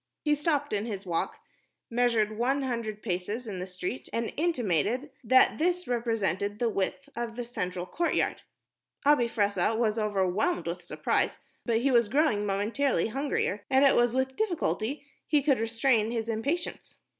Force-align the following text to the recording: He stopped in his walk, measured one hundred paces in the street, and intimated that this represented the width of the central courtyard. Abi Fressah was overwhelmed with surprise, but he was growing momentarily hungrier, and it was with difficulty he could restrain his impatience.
He 0.23 0.33
stopped 0.33 0.73
in 0.73 0.87
his 0.87 1.05
walk, 1.05 1.41
measured 1.87 2.35
one 2.35 2.63
hundred 2.63 3.03
paces 3.03 3.47
in 3.47 3.59
the 3.59 3.67
street, 3.67 4.09
and 4.11 4.33
intimated 4.35 5.11
that 5.23 5.59
this 5.59 5.87
represented 5.87 6.57
the 6.57 6.69
width 6.69 7.07
of 7.15 7.35
the 7.35 7.45
central 7.45 7.85
courtyard. 7.85 8.41
Abi 9.05 9.27
Fressah 9.29 9.77
was 9.77 9.99
overwhelmed 9.99 10.65
with 10.65 10.81
surprise, 10.81 11.37
but 11.67 11.81
he 11.81 11.91
was 11.91 12.09
growing 12.09 12.47
momentarily 12.47 13.09
hungrier, 13.09 13.63
and 13.69 13.85
it 13.85 13.95
was 13.95 14.15
with 14.15 14.35
difficulty 14.35 15.05
he 15.27 15.43
could 15.43 15.59
restrain 15.59 16.09
his 16.09 16.29
impatience. 16.29 16.97